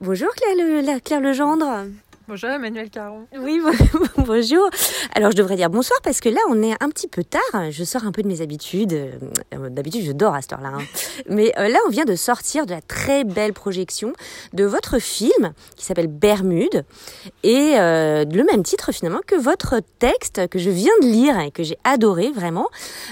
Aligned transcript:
Bonjour 0.00 0.28
Claire, 0.34 0.56
le, 0.56 0.80
la- 0.80 1.00
Claire 1.00 1.20
Legendre. 1.20 1.86
Bonjour 2.26 2.48
Emmanuel 2.48 2.88
Caron. 2.88 3.26
Oui, 3.38 3.60
bonjour. 4.16 4.70
Alors 5.14 5.30
je 5.32 5.36
devrais 5.36 5.56
dire 5.56 5.68
bonsoir 5.68 6.00
parce 6.02 6.20
que 6.20 6.30
là 6.30 6.40
on 6.48 6.62
est 6.62 6.72
un 6.82 6.88
petit 6.88 7.06
peu 7.06 7.22
tard. 7.22 7.70
Je 7.70 7.84
sors 7.84 8.06
un 8.06 8.12
peu 8.12 8.22
de 8.22 8.28
mes 8.28 8.40
habitudes. 8.40 8.94
Euh, 8.94 9.68
D'habitude 9.68 10.04
je 10.06 10.12
dors 10.12 10.34
à 10.34 10.40
cette 10.40 10.54
heure-là. 10.54 10.72
hein. 10.74 10.82
Mais 11.28 11.52
euh, 11.58 11.68
là 11.68 11.78
on 11.86 11.90
vient 11.90 12.06
de 12.06 12.14
sortir 12.16 12.64
de 12.64 12.70
la 12.70 12.80
très 12.80 13.24
belle 13.24 13.52
projection 13.52 14.14
de 14.54 14.64
votre 14.64 14.98
film 14.98 15.52
qui 15.76 15.84
s'appelle 15.84 16.06
Bermude 16.06 16.86
et 17.42 17.74
euh, 17.78 18.24
le 18.24 18.42
même 18.44 18.62
titre 18.62 18.90
finalement 18.90 19.20
que 19.26 19.34
votre 19.36 19.80
texte 19.98 20.48
que 20.48 20.58
je 20.58 20.70
viens 20.70 20.96
de 21.02 21.06
lire 21.06 21.38
et 21.40 21.50
que 21.50 21.62
j'ai 21.62 21.76
adoré 21.84 22.30
vraiment, 22.30 22.68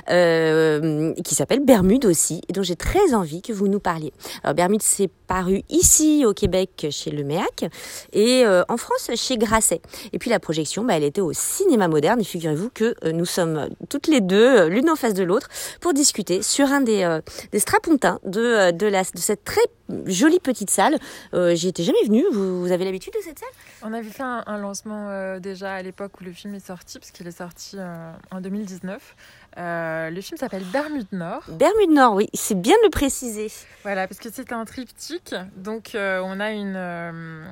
euh, 0.08 1.12
qui 1.22 1.34
s'appelle 1.34 1.60
Bermude 1.60 2.06
aussi 2.06 2.40
et 2.48 2.54
dont 2.54 2.62
j'ai 2.62 2.76
très 2.76 3.12
envie 3.12 3.42
que 3.42 3.52
vous 3.52 3.68
nous 3.68 3.80
parliez. 3.80 4.14
Alors 4.42 4.54
Bermude 4.54 4.82
c'est 4.82 5.10
paru 5.26 5.64
ici 5.68 6.24
au 6.26 6.32
Québec 6.32 6.86
chez 6.90 7.10
Le 7.10 7.24
Méac 7.24 7.66
et 8.14 8.44
en 8.68 8.76
France 8.78 9.01
chez 9.14 9.36
Grasset. 9.36 9.80
Et 10.12 10.18
puis 10.18 10.30
la 10.30 10.40
projection, 10.40 10.84
bah, 10.84 10.96
elle 10.96 11.04
était 11.04 11.20
au 11.20 11.32
cinéma 11.32 11.88
moderne 11.88 12.20
figurez-vous 12.32 12.70
que 12.70 12.94
euh, 13.04 13.12
nous 13.12 13.26
sommes 13.26 13.68
toutes 13.88 14.06
les 14.06 14.20
deux, 14.20 14.60
euh, 14.60 14.68
l'une 14.68 14.88
en 14.90 14.96
face 14.96 15.14
de 15.14 15.22
l'autre, 15.22 15.48
pour 15.80 15.92
discuter 15.92 16.42
sur 16.42 16.66
un 16.66 16.80
des, 16.80 17.02
euh, 17.02 17.20
des 17.52 17.58
strapontins 17.58 18.18
de, 18.24 18.40
euh, 18.40 18.72
de, 18.72 18.90
cette 19.16 19.44
très 19.44 19.62
jolie 20.06 20.40
petite 20.40 20.70
salle. 20.70 20.98
Euh, 21.34 21.54
J'y 21.54 21.68
étais 21.68 21.82
jamais 21.82 22.02
venue, 22.04 22.24
vous, 22.32 22.70
avez 22.72 22.84
l'habitude 22.84 23.12
de 23.12 23.22
cette 23.22 23.38
salle? 23.38 23.48
On 23.82 23.92
avait 23.92 24.08
fait 24.08 24.22
un, 24.22 24.58
lancement 24.58 25.08
euh, 25.10 25.40
déjà 25.40 25.74
à 25.74 25.82
l'époque 25.82 26.20
où 26.20 26.24
le 26.24 26.32
film 26.32 26.54
est 26.54 26.66
sorti, 26.66 26.98
parce 26.98 27.10
qu'il 27.10 27.26
est 27.26 27.38
sorti 27.38 27.76
euh, 27.78 28.12
en 28.30 28.40
2019. 28.40 29.16
Euh, 29.58 30.10
le 30.10 30.20
film 30.20 30.38
s'appelle 30.38 30.64
Bermude 30.72 31.06
Nord. 31.12 31.42
Bermude 31.48 31.90
Nord, 31.90 32.14
oui, 32.14 32.28
c'est 32.32 32.54
bien 32.60 32.74
de 32.78 32.84
le 32.84 32.90
préciser. 32.90 33.50
Voilà, 33.82 34.08
parce 34.08 34.18
que 34.18 34.28
c'est 34.32 34.52
un 34.52 34.64
triptyque. 34.64 35.34
Donc, 35.56 35.94
euh, 35.94 36.20
on 36.24 36.40
a 36.40 36.52
une. 36.52 36.74
euh, 36.76 37.44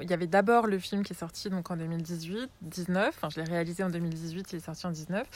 il 0.00 0.08
y 0.08 0.12
avait 0.12 0.26
d'abord 0.28 0.66
le 0.66 0.78
film 0.78 1.02
qui 1.02 1.12
est 1.12 1.16
sorti 1.18 1.50
donc 1.50 1.70
en 1.70 1.76
2018, 1.76 2.48
19. 2.62 3.08
Enfin, 3.16 3.28
je 3.30 3.40
l'ai 3.40 3.48
réalisé 3.50 3.82
en 3.82 3.90
2018, 3.90 4.52
il 4.52 4.56
est 4.56 4.64
sorti 4.64 4.86
en 4.86 4.90
19. 4.90 5.26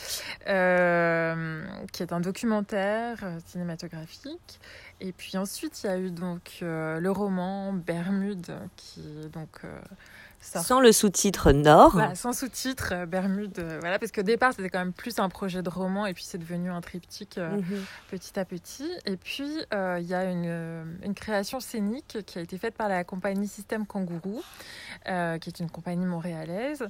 euh, 0.48 1.65
qui 1.93 2.03
est 2.03 2.12
un 2.12 2.20
documentaire 2.20 3.19
cinématographique. 3.47 4.61
Et 5.00 5.12
puis 5.12 5.37
ensuite, 5.37 5.83
il 5.83 5.87
y 5.87 5.91
a 5.91 5.98
eu 5.98 6.11
donc 6.11 6.59
le 6.61 7.09
roman 7.11 7.73
Bermude, 7.73 8.53
qui 8.77 9.03
donc. 9.33 9.62
Sort- 10.43 10.62
Sans 10.65 10.81
le 10.81 10.93
sous-titre 10.93 11.53
Nord. 11.53 11.93
Voilà, 11.93 12.15
sans 12.15 12.33
sous-titres, 12.33 12.91
euh, 12.93 13.07
Bermude. 13.07 13.59
euh, 13.59 13.79
voilà, 13.81 13.98
parce 13.98 14.12
qu'au 14.12 14.23
départ, 14.23 14.53
c'était 14.55 14.69
quand 14.69 14.81
même 14.81 14.93
plus 14.93 15.19
un 15.19 15.29
projet 15.29 15.62
de 15.62 15.71
roman, 15.71 16.05
et 16.07 16.12
puis 16.15 16.25
c'est 16.25 16.37
devenu 16.39 16.71
un 16.71 16.81
triptyque 16.81 17.39
euh, 17.39 17.57
Mhm. 17.57 17.84
petit 18.11 18.39
à 18.39 18.45
petit. 18.45 18.91
Et 19.07 19.17
puis, 19.17 19.51
euh, 19.73 19.99
il 20.01 20.07
y 20.07 20.15
a 20.15 20.25
une, 20.25 20.45
euh, 20.47 20.84
une 21.05 21.15
création 21.15 21.61
scénique 21.61 22.19
qui 22.27 22.39
a 22.39 22.43
été 22.43 22.59
faite 22.59 22.75
par 22.75 22.89
la 22.89 23.05
compagnie 23.05 23.49
Système 23.49 23.87
Kangourou, 23.87 24.43
euh, 25.09 25.39
qui 25.39 25.49
est 25.49 25.61
une 25.61 25.71
compagnie 25.71 26.05
montréalaise, 26.07 26.84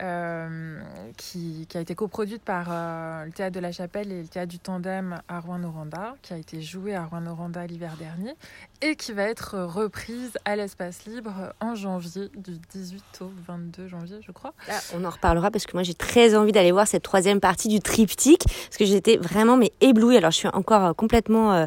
euh, 0.00 0.80
qui, 1.16 1.66
qui 1.68 1.78
a 1.78 1.80
été 1.80 1.94
coproduite 1.94 2.42
par 2.42 2.68
euh, 2.70 3.24
le 3.24 3.32
Théâtre 3.32 3.54
de 3.54 3.60
la 3.60 3.72
Chapelle 3.72 4.10
et 4.12 4.22
le 4.22 4.28
Théâtre 4.28 4.50
du 4.50 4.58
Tandem 4.58 5.20
à 5.28 5.40
Rouen-Noranda, 5.40 6.14
qui 6.22 6.32
a 6.32 6.36
été 6.36 6.62
jouée 6.62 6.94
à 6.94 7.04
Rouen-Noranda 7.04 7.66
l'hiver 7.66 7.96
dernier, 7.98 8.34
et 8.80 8.96
qui 8.96 9.12
va 9.12 9.24
être 9.24 9.58
reprise 9.58 10.32
à 10.44 10.56
l'espace 10.56 11.04
libre 11.06 11.52
en 11.60 11.74
janvier, 11.74 12.30
du 12.36 12.58
18 12.72 12.91
au 13.20 13.30
22 13.46 13.88
janvier, 13.88 14.16
je 14.26 14.32
crois. 14.32 14.52
Ah, 14.68 14.78
on 14.94 15.04
en 15.04 15.10
reparlera 15.10 15.50
parce 15.50 15.66
que 15.66 15.72
moi 15.74 15.82
j'ai 15.82 15.94
très 15.94 16.34
envie 16.34 16.52
d'aller 16.52 16.72
voir 16.72 16.86
cette 16.86 17.02
troisième 17.02 17.40
partie 17.40 17.68
du 17.68 17.80
triptyque 17.80 18.44
parce 18.44 18.76
que 18.76 18.84
j'étais 18.84 19.16
vraiment 19.16 19.56
mais 19.56 19.72
éblouie. 19.80 20.16
Alors 20.16 20.30
je 20.30 20.36
suis 20.36 20.48
encore 20.48 20.84
euh, 20.84 20.92
complètement 20.92 21.52
euh, 21.52 21.66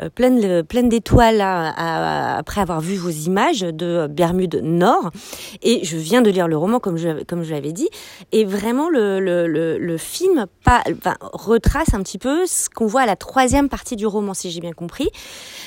euh, 0.00 0.08
pleine 0.08 0.62
pleine 0.64 0.88
d'étoiles 0.88 1.40
après 1.40 2.60
avoir 2.60 2.80
vu 2.80 2.96
vos 2.96 3.10
images 3.10 3.60
de 3.60 4.06
Bermude 4.08 4.60
Nord 4.62 5.10
et 5.62 5.84
je 5.84 5.96
viens 5.96 6.22
de 6.22 6.30
lire 6.30 6.48
le 6.48 6.56
roman 6.56 6.80
comme 6.80 6.96
je 6.96 7.24
comme 7.24 7.42
je 7.42 7.52
l'avais 7.52 7.72
dit 7.72 7.88
et 8.32 8.44
vraiment 8.44 8.88
le 8.88 9.20
le, 9.20 9.46
le, 9.46 9.96
film 9.98 10.46
pas 10.64 10.82
retrace 11.32 11.94
un 11.94 12.02
petit 12.02 12.18
peu 12.18 12.46
ce 12.46 12.68
qu'on 12.68 12.86
voit 12.86 13.02
à 13.02 13.06
la 13.06 13.16
troisième 13.16 13.68
partie 13.68 13.96
du 13.96 14.06
roman 14.06 14.34
si 14.34 14.50
j'ai 14.50 14.60
bien 14.60 14.72
compris. 14.72 15.08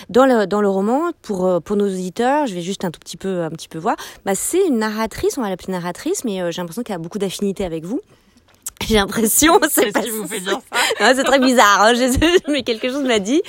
Dans 0.10 0.26
le 0.26 0.46
dans 0.46 0.62
le 0.62 0.70
roman 0.70 1.12
pour 1.22 1.62
pour 1.62 1.76
nos 1.76 1.88
auditeurs, 1.88 2.48
je 2.48 2.54
vais 2.54 2.62
juste 2.62 2.86
un 2.86 2.92
tout 2.92 3.00
petit 3.00 3.18
peu 3.18 3.44
un 3.44 3.50
petit 3.50 3.68
peu 3.68 3.80
voir. 3.80 3.96
Bah, 4.26 4.36
c'est 4.36 4.68
une 4.68 4.78
narratrice, 5.00 5.38
on 5.38 5.42
va 5.42 5.50
l'appeler 5.50 5.72
narratrice, 5.72 6.26
mais 6.26 6.42
euh, 6.42 6.52
j'ai 6.52 6.62
l'impression 6.62 6.84
qu'elle 6.84 6.98
a 6.98 7.00
beaucoup 7.00 7.20
d'affinités 7.20 7.64
avec 7.64 7.86
vous. 7.86 8.02
J'ai 8.88 8.96
l'impression, 8.96 9.60
c'est 9.70 9.92
pas 9.92 10.02
qui 10.02 10.10
vous 10.10 10.28
fait 10.28 10.40
dire 10.42 10.60
ça 11.00 11.14
c'est 11.16 11.24
très 11.24 11.40
bizarre, 11.40 11.82
hein, 11.82 11.94
je- 11.94 12.52
mais 12.52 12.64
quelque 12.64 12.90
chose 12.90 13.04
m'a 13.04 13.20
dit, 13.20 13.42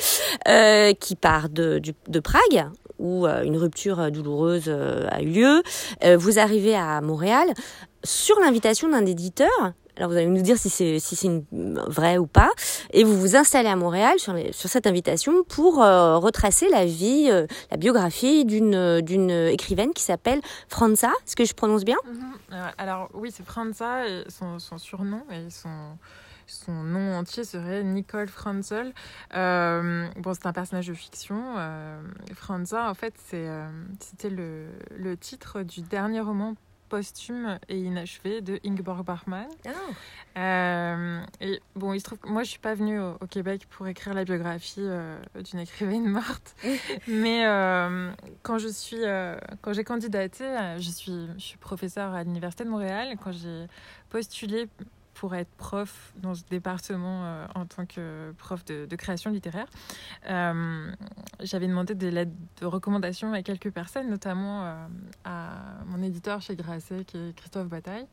euh, 0.48 0.92
qui 0.94 1.14
part 1.16 1.48
de, 1.48 1.78
du- 1.78 1.94
de 2.08 2.20
Prague, 2.20 2.66
où 2.98 3.26
euh, 3.26 3.42
une 3.42 3.56
rupture 3.56 4.10
douloureuse 4.10 4.68
a 4.68 5.22
eu 5.22 5.26
lieu. 5.26 5.62
Vous 6.18 6.38
arrivez 6.38 6.74
à 6.76 7.00
Montréal 7.00 7.48
sur 8.04 8.38
l'invitation 8.40 8.88
d'un 8.88 9.06
éditeur. 9.06 9.48
Alors 10.00 10.10
vous 10.10 10.16
allez 10.16 10.26
nous 10.28 10.40
dire 10.40 10.56
si 10.56 10.70
c'est 10.70 10.98
si 10.98 11.14
c'est 11.14 11.26
une- 11.26 11.78
vrai 11.88 12.16
ou 12.16 12.26
pas, 12.26 12.48
et 12.90 13.04
vous 13.04 13.20
vous 13.20 13.36
installez 13.36 13.68
à 13.68 13.76
Montréal 13.76 14.18
sur, 14.18 14.34
cette 14.54 14.86
invitation 14.86 15.44
pour 15.44 15.82
euh, 15.82 16.16
retracer 16.16 16.70
la 16.70 16.86
vie, 16.86 17.28
euh, 17.30 17.46
la 17.70 17.76
biographie 17.76 18.46
d'une 18.46 18.74
euh, 18.74 19.02
d'une 19.02 19.28
écrivaine 19.30 19.92
qui 19.92 20.02
s'appelle 20.02 20.40
Franza. 20.68 21.08
Est-ce 21.26 21.36
que 21.36 21.44
je 21.44 21.52
prononce 21.52 21.84
bien? 21.84 21.98
Mhm. 22.06 22.32
Euh, 22.54 22.68
Alors 22.78 23.10
oui, 23.12 23.30
c'est 23.30 23.44
Franza 23.44 24.04
son, 24.28 24.78
surnom 24.78 25.22
et 25.30 25.50
son, 25.50 25.68
son 26.46 26.72
nom 26.72 27.16
entier 27.18 27.44
serait 27.44 27.82
Nicole 27.82 28.28
Franzel. 28.28 28.94
Euh, 29.34 30.06
bon, 30.16 30.32
c'est 30.32 30.46
un 30.46 30.54
personnage 30.54 30.86
de 30.86 30.94
fiction. 30.94 31.42
Euh, 31.58 32.00
Franza, 32.34 32.88
en 32.88 32.94
fait, 32.94 33.12
euh, 33.34 33.68
c'était 34.00 34.30
le, 34.30 34.64
le 34.96 35.16
titre 35.18 35.60
du 35.60 35.82
dernier 35.82 36.20
roman 36.20 36.54
posthume 36.90 37.58
et 37.68 37.78
inachevé 37.78 38.42
de 38.42 38.60
Ingeborg 38.66 39.04
Bachmann. 39.04 39.46
Euh, 40.36 41.20
et 41.40 41.60
bon, 41.76 41.94
il 41.94 42.00
se 42.00 42.04
trouve 42.04 42.18
que 42.18 42.28
moi, 42.28 42.42
je 42.42 42.50
suis 42.50 42.58
pas 42.58 42.74
venue 42.74 43.00
au, 43.00 43.16
au 43.20 43.26
Québec 43.26 43.66
pour 43.70 43.86
écrire 43.86 44.12
la 44.12 44.24
biographie 44.24 44.80
euh, 44.80 45.16
d'une 45.42 45.60
écrivaine 45.60 46.06
morte. 46.08 46.54
Mais 47.06 47.46
euh, 47.46 48.10
quand 48.42 48.58
je 48.58 48.68
suis, 48.68 49.02
quand 49.62 49.72
j'ai 49.72 49.84
candidaté, 49.84 50.44
je 50.78 50.90
suis, 50.90 51.28
je 51.38 51.42
suis 51.42 51.58
professeure 51.58 52.12
à 52.12 52.22
l'université 52.24 52.64
de 52.64 52.70
Montréal. 52.70 53.16
Quand 53.22 53.32
j'ai 53.32 53.66
postulé 54.10 54.68
pour 55.20 55.34
être 55.34 55.50
prof 55.58 56.14
dans 56.16 56.34
ce 56.34 56.44
département 56.48 57.26
euh, 57.26 57.46
en 57.54 57.66
tant 57.66 57.84
que 57.84 58.32
prof 58.38 58.64
de, 58.64 58.86
de 58.86 58.96
création 58.96 59.30
littéraire, 59.30 59.66
euh, 60.30 60.90
j'avais 61.40 61.68
demandé 61.68 61.94
des 61.94 62.10
lettres 62.10 62.32
de 62.58 62.64
recommandation 62.64 63.30
à 63.34 63.42
quelques 63.42 63.70
personnes, 63.70 64.08
notamment 64.08 64.64
euh, 64.64 64.86
à 65.26 65.58
mon 65.84 66.02
éditeur 66.02 66.40
chez 66.40 66.56
Grasset, 66.56 67.04
qui 67.04 67.18
est 67.18 67.36
Christophe 67.36 67.68
Bataille. 67.68 68.06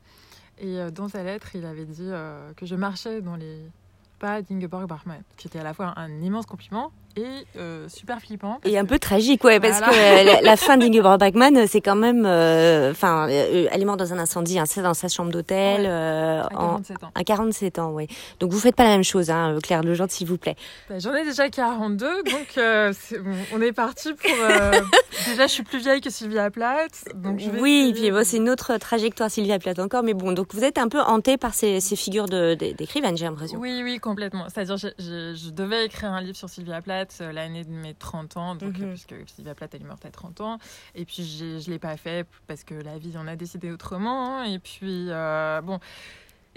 Et 0.58 0.90
dans 0.90 1.08
sa 1.08 1.22
lettre, 1.22 1.54
il 1.54 1.64
avait 1.64 1.86
dit 1.86 2.10
que 2.56 2.66
je 2.66 2.74
marchais 2.74 3.22
dans 3.22 3.36
les 3.36 3.70
pas 4.18 4.42
d'Ingeborg 4.42 4.86
Bachmann, 4.86 5.22
qui 5.36 5.46
était 5.48 5.58
à 5.60 5.64
la 5.64 5.74
fois 5.74 5.94
un 5.96 6.10
immense 6.22 6.46
compliment 6.46 6.90
et 7.16 7.24
euh, 7.56 7.88
super 7.88 8.20
flippant. 8.20 8.58
Et 8.64 8.78
un 8.78 8.84
que- 8.84 8.90
peu 8.90 8.98
tragique, 8.98 9.42
ouais, 9.42 9.58
parce 9.58 9.80
que 9.80 10.24
la, 10.24 10.40
la 10.40 10.56
fin 10.56 10.76
d'Ingeborg 10.78 11.18
Bachmann, 11.18 11.56
euh, 11.56 11.66
c'est 11.68 11.80
quand 11.80 11.96
même, 11.96 12.24
euh, 12.26 12.92
enfin, 12.92 13.28
euh, 13.28 13.66
elle 13.72 13.82
est 13.82 13.84
morte 13.84 13.98
dans 13.98 14.12
un 14.12 14.18
incendie, 14.18 14.58
hein, 14.58 14.64
c'est 14.66 14.82
dans 14.82 14.94
sa 14.94 15.08
chambre 15.08 15.32
d'hôtel, 15.32 15.80
Ouais, 15.82 15.86
euh, 15.88 16.42
à 16.42 16.54
en, 16.54 16.68
47 16.80 17.04
ans. 17.04 17.10
à 17.14 17.24
47 17.24 17.78
ans, 17.80 17.90
oui. 17.92 18.06
Donc 18.40 18.52
vous 18.52 18.60
faites 18.60 18.76
pas 18.76 18.84
la 18.84 18.90
même 18.90 19.04
chose, 19.04 19.30
hein, 19.30 19.56
Claire 19.62 19.82
Legendre, 19.82 20.12
s'il 20.12 20.28
vous 20.28 20.38
plaît. 20.38 20.54
Bah, 20.88 20.98
J'en 20.98 21.14
ai 21.14 21.24
déjà 21.24 21.48
42, 21.48 22.22
donc 22.24 22.56
bon, 22.56 23.36
on 23.54 23.60
est 23.62 23.72
parti 23.72 24.12
pour. 24.14 24.30
déjà, 25.38 25.46
je 25.46 25.52
suis 25.52 25.62
plus 25.62 25.78
vieille 25.78 26.00
que 26.00 26.10
Sylvia 26.10 26.50
Plath. 26.50 27.04
Donc 27.14 27.38
je 27.38 27.48
vais 27.50 27.60
Oui, 27.60 27.92
puis 27.94 28.10
bon, 28.10 28.24
c'est 28.24 28.36
une 28.38 28.50
autre 28.50 28.76
trajectoire, 28.78 29.30
Sylvia 29.30 29.58
Plath 29.58 29.78
encore, 29.78 30.02
mais 30.02 30.14
bon, 30.14 30.32
donc 30.32 30.52
vous 30.54 30.64
êtes 30.64 30.78
un 30.78 30.88
peu 30.88 31.00
hanté 31.00 31.36
par 31.36 31.54
ces, 31.54 31.80
ces 31.80 31.94
figures 31.96 32.26
de- 32.26 32.54
de- 32.54 32.72
d'écrivaines, 32.72 33.16
j'ai 33.16 33.24
l'impression. 33.24 33.58
Oui, 33.58 33.80
oui, 33.84 33.98
complètement. 33.98 34.48
C'est-à-dire, 34.48 34.76
je, 34.76 34.88
je- 34.98 35.34
je 35.34 35.50
devais 35.50 35.86
écrire 35.86 36.12
un 36.12 36.20
livre 36.20 36.36
sur 36.36 36.48
Sylvia 36.48 36.82
Plath 36.82 37.18
euh, 37.20 37.32
l'année 37.32 37.64
de 37.64 37.70
mes 37.70 37.94
30 37.94 38.36
ans, 38.36 38.54
donc, 38.56 38.76
Mhm. 38.78 38.88
puisque 38.90 39.14
Sylvia 39.34 39.54
Plath 39.54 39.74
elle 39.74 39.82
est 39.82 39.84
morte 39.86 40.04
à 40.04 40.10
30 40.10 40.40
ans. 40.40 40.58
Et 40.94 41.04
puis, 41.04 41.24
je 41.24 41.44
ne 41.44 41.72
l'ai 41.72 41.78
pas 41.78 41.96
fait 41.96 42.26
parce 42.48 42.64
que 42.64 42.74
la 42.74 42.98
vie 42.98 43.16
en 43.16 43.26
a 43.28 43.36
décidé 43.36 43.70
autrement. 43.70 44.38
hein. 44.40 44.44
Et 44.44 44.58
puis, 44.58 45.06
euh, 45.08 45.60
bon. 45.62 45.78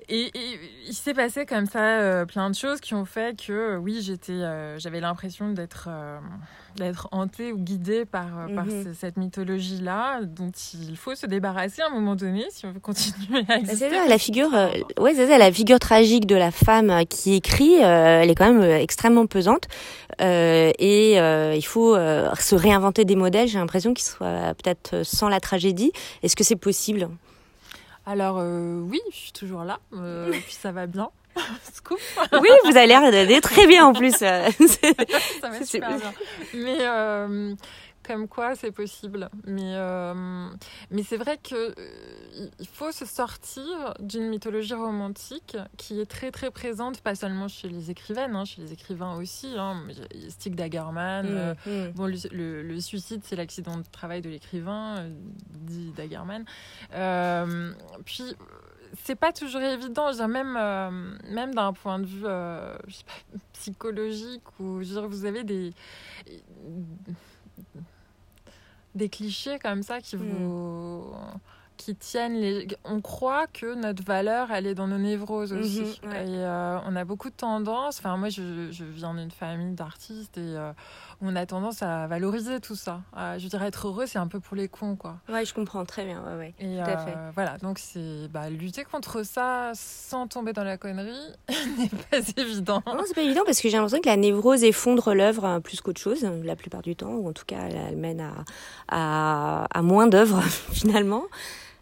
Et, 0.09 0.25
et 0.37 0.59
il 0.87 0.93
s'est 0.93 1.13
passé 1.13 1.45
comme 1.45 1.67
ça 1.67 1.99
euh, 2.01 2.25
plein 2.25 2.49
de 2.49 2.55
choses 2.55 2.81
qui 2.81 2.95
ont 2.95 3.05
fait 3.05 3.39
que, 3.39 3.53
euh, 3.53 3.77
oui, 3.77 3.99
j'étais, 4.01 4.31
euh, 4.33 4.77
j'avais 4.79 4.99
l'impression 4.99 5.49
d'être, 5.51 5.87
euh, 5.89 6.17
d'être 6.75 7.07
hantée 7.11 7.53
ou 7.53 7.57
guidée 7.57 8.03
par, 8.05 8.25
par 8.55 8.65
Mhm. 8.65 8.83
ce- 8.85 8.93
cette 8.93 9.15
mythologie-là, 9.17 10.21
dont 10.23 10.51
il 10.89 10.97
faut 10.97 11.15
se 11.15 11.27
débarrasser 11.27 11.81
à 11.83 11.87
un 11.87 11.91
moment 11.91 12.15
donné 12.15 12.45
si 12.49 12.65
on 12.65 12.71
veut 12.71 12.79
continuer 12.81 13.39
à 13.41 13.43
Bah, 13.43 13.55
exister. 13.59 13.89
C'est 13.89 13.95
ça, 13.95 14.07
la 14.07 14.17
figure, 14.17 14.49
ouais, 14.99 15.13
c'est 15.13 15.27
ça, 15.27 15.37
la 15.37 15.51
figure 15.51 15.79
tragique 15.79 16.25
de 16.25 16.35
la 16.35 16.51
femme 16.51 17.05
qui 17.07 17.35
écrit, 17.35 17.75
elle 17.75 18.29
est 18.29 18.35
quand 18.35 18.51
même 18.51 18.63
extrêmement 18.69 19.27
pesante, 19.27 19.67
et 20.19 21.15
il 21.55 21.65
faut 21.65 21.95
se 21.95 22.55
réinventer 22.55 23.05
des 23.05 23.15
modèles. 23.15 23.47
J'ai 23.47 23.59
l'impression 23.59 23.93
qu'ils 23.93 24.05
soient 24.07 24.53
peut-être 24.61 25.03
sans 25.05 25.29
la 25.29 25.39
tragédie. 25.39 25.91
Est-ce 26.23 26.35
que 26.35 26.43
c'est 26.43 26.55
possible? 26.55 27.07
Alors 28.05 28.39
euh, 28.39 28.79
oui, 28.81 28.99
je 29.11 29.15
suis 29.15 29.31
toujours 29.31 29.63
là, 29.63 29.79
euh, 29.93 30.31
puis 30.45 30.53
ça 30.53 30.71
va 30.71 30.87
bien. 30.87 31.09
Scoop, 31.73 31.99
Oui, 32.33 32.49
vous 32.65 32.75
avez 32.75 32.87
l'air 32.87 33.01
d'aller 33.09 33.39
très 33.41 33.65
bien 33.67 33.85
en 33.85 33.93
plus. 33.93 34.11
ça 34.17 34.49
va 35.43 35.63
super 35.63 35.97
bien. 35.97 36.13
Mais 36.53 36.77
euh, 36.81 37.55
comme 38.11 38.27
quoi 38.27 38.55
c'est 38.55 38.71
possible. 38.71 39.29
Mais, 39.45 39.73
euh, 39.75 40.49
mais 40.89 41.03
c'est 41.03 41.17
vrai 41.17 41.37
que 41.37 41.73
il 42.59 42.67
faut 42.67 42.91
se 42.91 43.05
sortir 43.05 43.93
d'une 43.99 44.27
mythologie 44.27 44.73
romantique 44.73 45.57
qui 45.77 46.01
est 46.01 46.05
très 46.05 46.31
très 46.31 46.51
présente, 46.51 46.99
pas 47.01 47.15
seulement 47.15 47.47
chez 47.47 47.69
les 47.69 47.89
écrivaines, 47.89 48.35
hein, 48.35 48.43
chez 48.43 48.61
les 48.61 48.73
écrivains 48.73 49.15
aussi. 49.15 49.53
Hein. 49.57 49.87
Stig 50.29 50.55
Dagerman, 50.55 51.55
mmh, 51.65 51.69
mmh. 51.69 51.91
bon, 51.91 52.07
le, 52.07 52.61
le, 52.63 52.79
suicide 52.81 53.21
c'est 53.23 53.35
l'accident 53.35 53.77
de 53.77 53.83
travail 53.91 54.21
de 54.21 54.29
l'écrivain, 54.29 55.09
dit 55.67 55.93
Dagerman. 55.95 56.43
puis 58.03 58.35
c'est 59.03 59.15
pas 59.15 59.31
toujours 59.31 59.61
évident, 59.61 60.11
même, 60.27 60.57
euh, 60.57 60.91
même 61.29 61.53
d'un 61.53 61.73
point 61.73 61.99
de 61.99 62.05
vue 62.05 62.23
euh, 62.25 62.75
psychologique, 63.53 64.43
ou 64.59 64.81
vous 64.81 65.25
avez 65.25 65.43
des, 65.43 65.73
des 68.95 69.09
clichés 69.09 69.59
comme 69.59 69.83
ça 69.83 70.01
qui 70.01 70.15
hmm. 70.15 70.19
vous 70.19 71.13
qui 71.77 71.95
tiennent 71.95 72.39
les... 72.39 72.67
On 72.91 72.99
croit 72.99 73.47
que 73.47 73.73
notre 73.73 74.03
valeur, 74.03 74.51
elle 74.51 74.67
est 74.67 74.75
dans 74.75 74.87
nos 74.87 74.97
névroses 74.97 75.53
aussi. 75.53 76.01
Mhm, 76.03 76.11
et 76.11 76.43
euh, 76.43 76.77
on 76.85 76.95
a 76.97 77.05
beaucoup 77.05 77.29
de 77.29 77.35
tendance... 77.35 77.99
Enfin, 77.99 78.17
moi, 78.17 78.27
je, 78.27 78.69
je 78.71 78.83
viens 78.83 79.13
d'une 79.13 79.31
famille 79.31 79.75
d'artistes 79.75 80.37
et 80.37 80.57
euh, 80.57 80.73
on 81.21 81.37
a 81.37 81.45
tendance 81.45 81.81
à 81.83 82.07
valoriser 82.07 82.59
tout 82.59 82.75
ça. 82.75 82.99
je 83.15 83.47
dirais 83.47 83.67
être 83.67 83.87
heureux, 83.87 84.07
c'est 84.07 84.19
un 84.19 84.27
peu 84.27 84.41
pour 84.41 84.57
les 84.57 84.67
cons, 84.67 84.97
quoi. 84.97 85.15
Ouais, 85.29 85.45
je 85.45 85.53
comprends 85.53 85.85
très 85.85 86.03
bien. 86.03 86.21
Ouais, 86.21 86.37
ouais. 86.37 86.53
Et, 86.59 86.83
tout 86.83 86.89
à 86.89 86.97
fait. 86.97 87.13
Euh, 87.15 87.31
voilà, 87.33 87.57
donc 87.59 87.79
c'est 87.79 88.27
bah, 88.27 88.49
lutter 88.49 88.83
contre 88.83 89.23
ça 89.23 89.71
sans 89.73 90.27
tomber 90.27 90.51
dans 90.51 90.65
la 90.65 90.77
connerie 90.77 91.15
n'est 91.77 91.89
pas 92.09 92.17
évident. 92.35 92.83
Non, 92.85 93.03
c'est 93.05 93.15
pas 93.15 93.21
évident 93.21 93.43
parce 93.45 93.61
que 93.61 93.69
j'ai 93.69 93.77
l'impression 93.77 94.01
que 94.01 94.09
la 94.09 94.17
névrose 94.17 94.65
effondre 94.65 95.13
l'œuvre 95.13 95.59
plus 95.59 95.79
qu'autre 95.79 96.01
chose, 96.01 96.27
la 96.43 96.57
plupart 96.57 96.81
du 96.81 96.97
temps, 96.97 97.13
ou 97.13 97.29
en 97.29 97.33
tout 97.33 97.45
cas, 97.45 97.59
elle, 97.69 97.95
mène 97.95 98.19
à, 98.19 98.43
à, 98.89 99.65
à 99.71 99.81
moins 99.81 100.07
d'œuvres 100.07 100.41
finalement. 100.73 101.23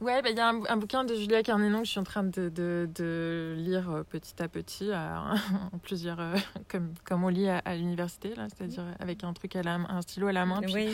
Ouais, 0.02 0.22
bah, 0.22 0.30
il 0.30 0.38
y 0.38 0.40
a 0.40 0.48
un, 0.48 0.78
bouquin 0.78 0.99
de 1.04 1.16
Julia 1.16 1.44
Carnénon 1.44 1.80
que 1.80 1.86
je 1.86 1.92
suis 1.92 2.00
en 2.00 2.04
train 2.04 2.24
de, 2.24 2.50
de, 2.50 2.90
de 2.96 3.56
lire 3.58 3.90
euh, 3.92 4.04
petit 4.04 4.42
à 4.42 4.48
petit, 4.48 4.90
en 5.74 5.78
plusieurs, 5.80 6.20
euh, 6.20 6.36
comme, 6.68 6.94
comme 7.04 7.24
on 7.24 7.30
lit 7.30 7.48
à, 7.48 7.76
l'université, 7.76 8.34
là, 8.36 8.48
c'est-à-dire 8.50 8.84
avec 9.00 9.24
un 9.24 9.34
truc 9.34 9.56
à 9.56 9.64
la, 9.64 9.76
un 9.76 10.02
stylo 10.02 10.28
à 10.28 10.32
la 10.32 10.46
main, 10.46 10.62
puis 10.62 10.90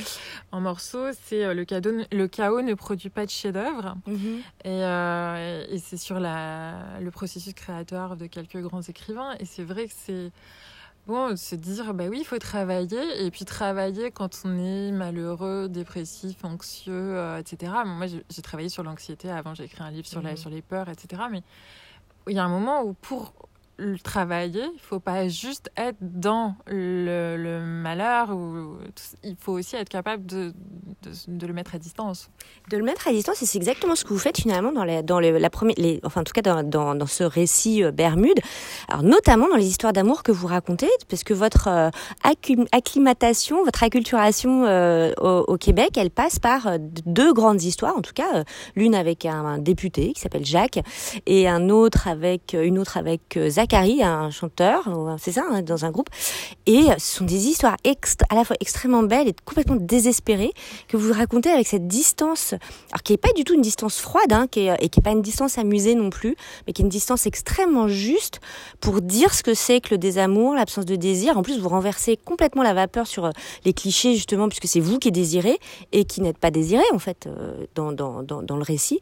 en 0.51 0.61
morceaux. 0.61 1.11
C'est 1.23 1.43
euh, 1.43 1.53
le, 1.53 1.65
cadeau, 1.65 1.91
le 2.11 2.27
chaos 2.27 2.61
ne 2.61 2.73
produit 2.73 3.09
pas 3.09 3.25
de 3.25 3.31
chef-d'œuvre, 3.31 3.95
mhm. 4.07 4.41
et, 4.63 5.75
et 5.75 5.79
c'est 5.79 5.97
sur 5.97 6.19
la, 6.19 6.99
le 6.99 7.11
processus 7.11 7.53
créateur 7.53 8.15
de 8.15 8.27
quelques 8.27 8.61
grands 8.61 8.81
écrivains. 8.81 9.35
Et 9.39 9.45
c'est 9.45 9.63
vrai 9.63 9.87
que 9.87 9.93
c'est 9.95 10.31
Bon, 11.07 11.37
se 11.37 11.53
dire, 11.53 11.93
bah 11.93 12.05
oui, 12.09 12.19
il 12.21 12.25
faut 12.25 12.39
travailler. 12.39 13.25
Et 13.25 13.29
puis 13.29 13.45
travailler 13.45 14.09
quand 14.09 14.41
on 14.43 14.57
est 14.57 14.91
malheureux, 14.91 15.69
dépressif, 15.69 16.43
anxieux, 16.43 16.93
euh, 16.93 17.37
etc. 17.37 17.71
Moi, 17.85 18.07
j'ai 18.07 18.41
travaillé 18.41 18.69
sur 18.69 18.83
l'anxiété 18.83 19.29
avant, 19.29 19.53
j'ai 19.53 19.65
écrit 19.65 19.83
un 19.83 19.91
livre 19.91 20.07
sur, 20.07 20.21
la, 20.21 20.31
mhm. 20.31 20.37
sur 20.37 20.49
les 20.49 20.63
peurs, 20.63 20.89
etc. 20.89 21.21
Mais 21.29 21.43
il 22.27 22.35
y 22.35 22.39
a 22.39 22.43
un 22.43 22.49
moment 22.49 22.81
où 22.83 22.93
pour 22.93 23.33
le 23.77 23.99
travailler, 23.99 24.63
il 24.73 24.79
faut 24.79 24.99
pas 24.99 25.27
juste 25.27 25.69
être 25.75 25.97
dans 25.99 26.55
le, 26.67 27.59
malheur, 27.61 28.31
ou, 28.31 28.77
il 29.23 29.35
faut 29.37 29.53
aussi 29.53 29.75
être 29.75 29.89
capable 29.89 30.25
de, 30.25 30.53
de, 31.27 31.47
le 31.47 31.53
mettre 31.53 31.75
à 31.75 31.77
distance. 31.77 32.29
De 32.69 32.77
le 32.77 32.83
mettre 32.83 33.07
à 33.07 33.11
distance, 33.11 33.41
et 33.41 33.45
c'est 33.45 33.57
exactement 33.57 33.95
ce 33.95 34.05
que 34.05 34.09
vous 34.09 34.19
faites 34.19 34.37
finalement 34.37 34.71
dans, 34.71 34.83
les, 34.83 35.03
dans 35.03 35.19
les, 35.19 35.37
la 35.37 35.49
première, 35.49 35.75
les, 35.77 35.99
enfin 36.03 36.21
en 36.21 36.23
tout 36.23 36.33
cas 36.33 36.41
dans, 36.41 36.63
dans, 36.63 37.05
ce 37.05 37.23
récit 37.23 37.83
euh, 37.83 37.91
Bermude, 37.91 38.39
alors 38.87 39.03
notamment 39.03 39.49
dans 39.49 39.57
les 39.57 39.67
histoires 39.67 39.93
d'amour 39.93 40.23
que 40.23 40.31
vous 40.31 40.47
racontez, 40.47 40.89
parce 41.09 41.23
que 41.23 41.33
votre 41.33 41.67
euh, 41.67 41.89
acclimatation, 42.71 43.63
votre 43.65 43.83
acculturation 43.83 44.65
euh, 44.65 45.11
au, 45.17 45.57
Québec, 45.57 45.97
elle 45.97 46.11
passe 46.11 46.39
par 46.39 46.77
deux 46.79 47.33
grandes 47.33 47.61
histoires, 47.61 47.97
en 47.97 48.01
tout 48.01 48.13
cas 48.13 48.43
l'une 48.75 48.95
avec 48.95 49.25
un, 49.25 49.45
un, 49.45 49.57
député 49.57 50.13
qui 50.13 50.21
s'appelle 50.21 50.45
Jacques, 50.45 50.79
et 51.25 51.47
un 51.47 51.69
autre 51.69 52.07
avec 52.07 52.55
une 52.57 52.79
autre 52.79 52.97
avec 52.97 53.37
Zach 53.49 53.64
Zachary, 53.65 54.03
un 54.03 54.29
chanteur, 54.29 54.87
c'est 55.17 55.31
ça, 55.31 55.43
hein, 55.49 55.63
dans 55.63 55.85
un 55.85 55.91
groupe. 55.91 56.09
Et 56.67 56.83
ce 56.99 57.17
sont 57.17 57.25
des 57.25 57.47
histoires 57.47 57.77
à 58.29 58.35
la 58.35 58.43
fois 58.43 58.55
extrêmement 58.59 59.01
belles 59.01 59.27
et 59.27 59.33
complètement 59.43 59.75
désespérées 59.75 60.51
que 60.87 60.97
vous 60.97 61.11
racontez 61.11 61.49
avec 61.49 61.65
cette 61.65 61.87
distance, 61.87 62.53
alors 62.91 63.01
qui 63.03 63.13
est 63.13 63.17
pas 63.17 63.33
du 63.35 63.43
tout 63.43 63.55
une 63.55 63.63
distance 63.63 63.99
froide, 63.99 64.31
hein, 64.33 64.45
qui 64.49 64.67
est, 64.67 64.75
et 64.83 64.89
qui 64.89 64.99
est 64.99 65.03
pas 65.03 65.11
une 65.11 65.23
distance 65.23 65.57
amusée 65.57 65.95
non 65.95 66.11
plus, 66.11 66.35
mais 66.67 66.73
qui 66.73 66.83
est 66.83 66.85
une 66.85 66.89
distance 66.89 67.25
extrêmement 67.25 67.87
juste 67.87 68.39
pour 68.81 69.01
dire 69.01 69.33
ce 69.33 69.41
que 69.41 69.55
c'est 69.55 69.81
que 69.81 69.89
le 69.91 69.97
désamour, 69.97 70.53
l'absence 70.53 70.85
de 70.85 70.95
désir. 70.95 71.35
En 71.35 71.41
plus, 71.41 71.59
vous 71.59 71.69
renversez 71.69 72.17
complètement 72.17 72.61
la 72.61 72.75
vapeur 72.75 73.07
sur 73.07 73.25
euh, 73.25 73.31
les 73.63 73.73
clichés 73.73 74.13
justement, 74.13 74.47
puisque 74.47 74.67
c'est 74.67 74.79
vous 74.79 74.99
qui 74.99 75.11
désirez 75.11 75.57
et 75.91 76.05
qui 76.05 76.21
n'êtes 76.21 76.37
pas 76.37 76.51
désiré 76.51 76.83
en 76.93 76.99
fait 76.99 77.25
euh, 77.25 77.65
dans, 77.73 77.91
dans, 77.91 78.21
dans 78.21 78.57
le 78.57 78.63
récit. 78.63 78.99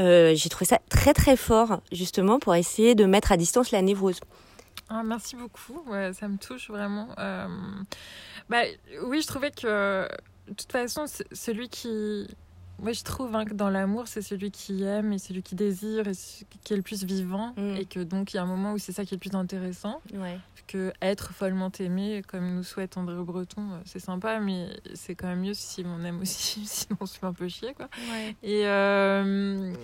Euh, 0.00 0.34
j'ai 0.34 0.48
trouvé 0.48 0.66
ça 0.66 0.78
très 0.88 1.12
très 1.12 1.36
fort 1.36 1.82
justement 1.92 2.38
pour 2.38 2.54
essayer 2.54 2.94
de 2.94 3.04
mettre 3.04 3.32
à 3.32 3.36
distance 3.36 3.70
la 3.70 3.82
névrose. 3.82 4.20
Ah, 4.88 5.02
merci 5.04 5.36
beaucoup, 5.36 5.84
ça 6.12 6.26
me 6.26 6.36
touche 6.36 6.68
vraiment. 6.68 7.08
Euh, 7.18 7.46
bah, 8.48 8.62
oui, 9.04 9.22
je 9.22 9.26
trouvais 9.26 9.52
que 9.52 10.08
de 10.48 10.54
toute 10.54 10.72
façon, 10.72 11.04
celui 11.32 11.68
qui, 11.68 12.26
moi, 12.80 12.92
je 12.92 13.02
trouve 13.02 13.34
hein, 13.36 13.44
que 13.44 13.52
dans 13.52 13.68
l'amour, 13.68 14.08
c'est 14.08 14.22
celui 14.22 14.50
qui 14.50 14.82
aime 14.84 15.12
et 15.12 15.18
celui 15.18 15.42
qui 15.42 15.54
désire 15.54 16.08
et 16.08 16.12
qui 16.64 16.72
est 16.72 16.76
le 16.76 16.82
plus 16.82 17.04
vivant. 17.04 17.52
Mm. 17.56 17.76
Et 17.76 17.84
que 17.84 18.00
donc, 18.00 18.32
il 18.32 18.36
y 18.36 18.40
a 18.40 18.42
un 18.42 18.46
moment 18.46 18.72
où 18.72 18.78
c'est 18.78 18.92
ça 18.92 19.04
qui 19.04 19.14
est 19.14 19.16
le 19.16 19.30
plus 19.30 19.36
intéressant. 19.36 20.00
Ouais. 20.14 20.38
Que 20.70 20.92
être 21.02 21.32
follement 21.32 21.72
aimé, 21.80 22.22
comme 22.28 22.54
nous 22.54 22.62
souhaite 22.62 22.96
André 22.96 23.16
Breton, 23.24 23.72
euh, 23.72 23.80
c'est 23.84 23.98
sympa, 23.98 24.38
mais 24.38 24.68
c'est 24.94 25.16
quand 25.16 25.26
même 25.26 25.40
mieux 25.40 25.54
si 25.54 25.84
on 25.84 26.04
aime 26.04 26.20
aussi, 26.20 26.64
sinon 26.64 26.96
on 27.00 27.06
se 27.06 27.18
fait 27.18 27.26
un 27.26 27.32
peu 27.32 27.48
chier. 27.48 27.74
Quoi. 27.74 27.88
Ouais. 28.12 28.36
Et, 28.44 28.68
euh, 28.68 29.74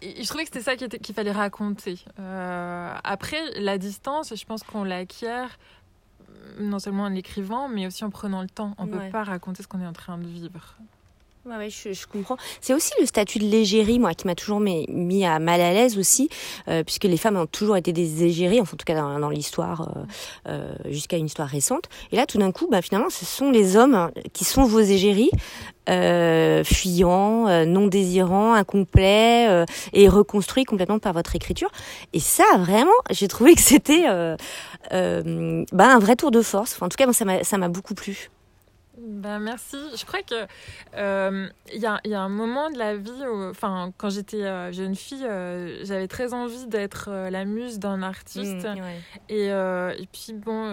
et, 0.00 0.22
je 0.22 0.28
trouvais 0.28 0.44
que 0.44 0.50
c'était 0.54 0.62
ça 0.62 0.76
qu'il 0.76 1.14
fallait 1.16 1.32
raconter. 1.32 1.98
Euh, 2.20 2.94
après, 3.02 3.60
la 3.60 3.76
distance, 3.76 4.36
je 4.36 4.44
pense 4.44 4.62
qu'on 4.62 4.84
l'acquiert 4.84 5.58
non 6.60 6.78
seulement 6.78 7.04
en 7.04 7.08
l'écrivant, 7.08 7.68
mais 7.68 7.88
aussi 7.88 8.04
en 8.04 8.10
prenant 8.10 8.42
le 8.42 8.48
temps. 8.48 8.76
On 8.78 8.86
ne 8.86 8.92
peut 8.92 9.10
pas 9.10 9.24
raconter 9.24 9.64
ce 9.64 9.68
qu'on 9.68 9.80
est 9.80 9.86
en 9.86 9.92
train 9.92 10.16
de 10.16 10.28
vivre. 10.28 10.76
Je, 11.48 12.06
comprends. 12.06 12.36
C'est 12.60 12.74
aussi 12.74 12.92
le 13.00 13.06
statut 13.06 13.38
de 13.38 13.44
légérie, 13.44 13.98
moi, 13.98 14.14
qui 14.14 14.26
m'a 14.26 14.34
toujours 14.34 14.60
mis, 14.60 15.24
à 15.24 15.38
mal 15.38 15.60
à 15.60 15.72
l'aise 15.72 15.98
aussi, 15.98 16.28
euh, 16.68 16.82
puisque 16.84 17.04
les 17.04 17.16
femmes 17.16 17.36
ont 17.36 17.46
toujours 17.46 17.76
été 17.76 17.92
des 17.92 18.24
égéries, 18.24 18.60
enfin, 18.60 18.74
en 18.74 18.76
tout 18.76 18.84
cas 18.84 18.94
dans, 18.94 19.30
l'histoire, 19.30 19.88
euh, 19.88 20.02
euh, 20.48 20.74
jusqu'à 20.90 21.16
une 21.16 21.26
histoire 21.26 21.48
récente. 21.48 21.84
Et 22.12 22.16
là, 22.16 22.26
tout 22.26 22.38
d'un 22.38 22.52
coup, 22.52 22.68
bah, 22.70 22.82
finalement, 22.82 23.10
ce 23.10 23.24
sont 23.24 23.50
les 23.50 23.76
hommes 23.76 24.10
qui 24.32 24.44
sont 24.44 24.64
vos 24.64 24.80
égéries, 24.80 25.30
fuyants, 26.64 27.64
non 27.64 27.86
désirants, 27.86 28.52
incomplets, 28.52 29.64
et 29.94 30.08
reconstruits 30.08 30.64
complètement 30.64 30.98
par 30.98 31.14
votre 31.14 31.34
écriture. 31.34 31.70
Et 32.12 32.20
ça, 32.20 32.44
vraiment, 32.58 32.90
j'ai 33.10 33.26
trouvé 33.26 33.54
que 33.54 33.62
c'était 33.62 34.04
bah, 34.10 34.36
un 34.92 35.98
vrai 35.98 36.16
tour 36.16 36.30
de 36.30 36.42
force. 36.42 36.76
En 36.82 36.88
tout 36.88 36.96
cas, 36.96 37.10
ça 37.12 37.58
m'a 37.58 37.68
beaucoup 37.68 37.94
plu. 37.94 38.28
Ben 39.00 39.38
merci. 39.38 39.76
Je 39.96 40.04
crois 40.04 40.22
que 40.22 40.46
euh, 40.96 41.48
il 41.72 41.80
y, 41.80 41.86
a, 41.86 42.00
y, 42.04 42.14
a, 42.14 42.20
un 42.20 42.28
moment 42.28 42.70
de 42.70 42.78
la 42.78 42.96
vie 42.96 43.26
où, 43.30 43.50
enfin, 43.50 43.92
quand 43.96 44.10
j'étais 44.10 44.42
euh, 44.42 44.72
jeune 44.72 44.96
fille, 44.96 45.24
euh, 45.24 45.84
j'avais 45.84 46.08
très 46.08 46.34
envie 46.34 46.66
d'être 46.66 47.10
la 47.30 47.44
muse 47.44 47.78
d'un 47.78 48.02
artiste. 48.02 48.66
Mmh, 48.66 48.78
et, 49.28 49.46
et, 49.46 50.08
puis 50.12 50.32
bon, 50.32 50.70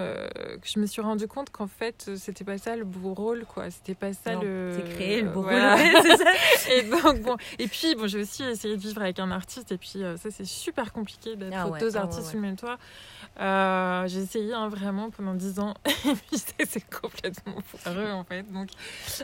je 0.64 0.80
me 0.80 0.86
suis 0.86 1.02
rendu 1.02 1.28
compte 1.28 1.52
qu'en 1.52 1.68
fait, 1.68 2.10
c'était 2.18 2.44
pas 2.44 2.58
ça 2.58 2.76
le 2.76 2.86
beau 2.86 3.14
rôle, 3.14 3.46
quoi. 3.46 3.70
C'était 3.70 3.96
pas 3.96 4.14
ça 4.14 4.36
le. 4.36 4.72
C'est 4.76 4.94
créer 4.96 5.22
le 5.22 5.30
beau 5.30 5.44
rôle. 5.44 5.54
et 6.72 6.84
donc 6.84 7.22
bon, 7.22 7.38
et 7.60 7.68
puis 7.68 7.96
bon, 7.96 8.08
j'ai 8.08 8.22
aussi 8.22 8.44
essayé 8.44 8.76
de 8.76 8.82
vivre 8.82 9.02
avec 9.02 9.20
un 9.20 9.32
artiste. 9.32 9.72
Et 9.72 9.78
puis 9.78 10.02
ça, 10.18 10.32
c'est 10.32 10.46
super 10.46 10.94
compliqué 10.94 11.36
d'être 11.36 11.56
ah 11.56 11.80
deux 11.80 11.96
ah 11.96 12.02
artistes 12.02 12.34
en 12.36 12.40
même 12.40 12.56
temps. 12.56 14.08
j'ai 14.08 14.20
essayé 14.20 14.54
hein, 14.54 14.68
vraiment 14.68 15.12
pendant 15.12 15.36
dix 15.36 15.60
ans. 15.60 15.76
et 15.86 16.16
puis 16.16 16.42
c'est 16.66 16.90
complètement 16.90 17.58
foireux 17.62 18.15
en 18.20 18.24
fait. 18.24 18.44
Donc, 18.52 18.70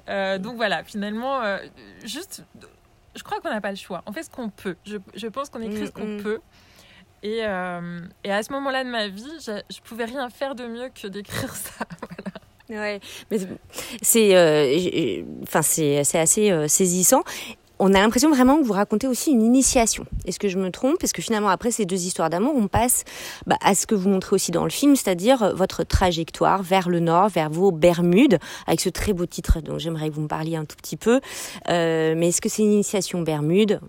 euh, 0.09 0.37
donc 0.37 0.55
voilà, 0.55 0.83
finalement, 0.83 1.41
euh, 1.41 1.57
juste, 2.03 2.43
je 3.15 3.23
crois 3.23 3.39
qu'on 3.39 3.49
n'a 3.49 3.61
pas 3.61 3.71
le 3.71 3.77
choix. 3.77 4.03
On 4.05 4.11
fait 4.11 4.23
ce 4.23 4.29
qu'on 4.29 4.49
peut. 4.49 4.75
Je, 4.85 4.97
je 5.15 5.27
pense 5.27 5.49
qu'on 5.49 5.61
écrit 5.61 5.87
ce 5.87 5.91
qu'on 5.91 6.05
mm, 6.05 6.17
mm. 6.17 6.23
peut. 6.23 6.39
Et, 7.23 7.45
euh, 7.45 7.99
et, 8.23 8.31
à 8.31 8.41
ce 8.41 8.51
moment-là 8.53 8.83
de 8.83 8.89
ma 8.89 9.07
vie, 9.07 9.29
je, 9.45 9.61
je 9.69 9.79
pouvais 9.81 10.05
rien 10.05 10.29
faire 10.29 10.55
de 10.55 10.65
mieux 10.65 10.89
que 10.89 11.07
d'écrire 11.07 11.55
ça. 11.55 11.85
voilà. 12.01 12.81
Ouais, 12.81 13.01
mais 13.29 13.37
c'est, 14.01 15.25
enfin 15.43 15.61
c'est, 15.61 15.97
assez 15.97 16.67
saisissant 16.69 17.21
on 17.81 17.95
a 17.95 17.99
l'impression 17.99 18.29
vraiment 18.29 18.59
que 18.59 18.63
vous 18.63 18.73
racontez 18.73 19.07
aussi 19.07 19.31
une 19.31 19.41
initiation. 19.41 20.05
Est-ce 20.25 20.37
que 20.37 20.47
je 20.47 20.59
me 20.59 20.69
trompe? 20.69 20.99
Parce 20.99 21.13
que 21.13 21.21
finalement, 21.23 21.49
après 21.49 21.71
ces 21.71 21.85
deux 21.85 22.05
histoires 22.05 22.29
d'amour, 22.29 22.53
on 22.55 22.67
passe 22.67 23.05
bah, 23.47 23.57
à 23.59 23.73
ce 23.73 23.87
que 23.87 23.95
vous 23.95 24.07
montrez 24.07 24.35
aussi 24.35 24.51
dans 24.51 24.65
le 24.65 24.69
film, 24.69 24.95
c'est-à-dire 24.95 25.41
euh, 25.41 25.53
votre 25.55 25.83
trajectoire 25.83 26.61
vers 26.61 26.89
le 26.89 26.99
nord, 26.99 27.29
vers 27.29 27.49
vos 27.49 27.71
Bermudes, 27.71 28.37
avec 28.67 28.81
ce 28.81 28.89
très 28.89 29.13
beau 29.13 29.25
titre 29.25 29.61
dont 29.61 29.79
j'aimerais 29.79 30.09
que 30.09 30.13
vous 30.13 30.21
me 30.21 30.27
parliez 30.27 30.57
un 30.57 30.65
tout 30.65 30.77
petit 30.77 30.95
peu. 30.95 31.21
Euh, 31.69 32.13
mais 32.15 32.27
est-ce 32.27 32.39
que 32.39 32.49
c'est 32.49 32.61
une 32.61 32.71
initiation 32.71 33.23
Bermude 33.23 33.79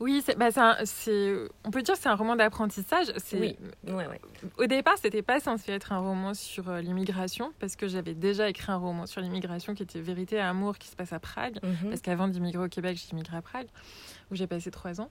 Oui, 0.00 0.22
c'est, 0.24 0.38
bah, 0.38 0.50
c'est 0.84 1.34
on 1.64 1.70
peut 1.70 1.82
dire 1.82 1.94
que 1.94 2.00
c'est 2.00 2.08
un 2.08 2.14
roman 2.14 2.36
d'apprentissage. 2.36 3.06
C'est, 3.16 3.38
Oui. 3.38 3.56
Ouais, 3.86 4.06
ouais. 4.06 4.20
Au 4.56 4.66
départ, 4.66 4.94
c'était 5.00 5.22
pas 5.22 5.40
censé 5.40 5.72
être 5.72 5.92
un 5.92 5.98
roman 5.98 6.34
sur 6.34 6.68
euh, 6.68 6.80
l'immigration, 6.80 7.52
parce 7.58 7.74
que 7.74 7.88
j'avais 7.88 8.14
déjà 8.14 8.48
écrit 8.48 8.70
un 8.70 8.76
roman 8.76 9.06
sur 9.06 9.20
l'immigration 9.20 9.74
qui 9.74 9.82
était 9.82 10.00
Vérité 10.00 10.36
et 10.36 10.40
Amour, 10.40 10.78
qui 10.78 10.88
se 10.88 10.96
passe 10.96 11.12
à 11.12 11.18
Prague. 11.18 11.58
Mhm. 11.62 11.88
Parce 11.88 12.00
qu'avant 12.00 12.28
d'immigrer 12.28 12.64
au 12.64 12.68
Québec, 12.68 12.96
j'ai 12.96 13.10
immigré 13.12 13.36
à 13.36 13.42
Prague, 13.42 13.66
où 14.30 14.36
j'ai 14.36 14.46
passé 14.46 14.70
trois 14.70 15.00
ans. 15.00 15.10